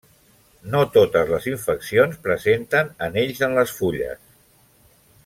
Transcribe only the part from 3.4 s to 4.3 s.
en les fulles.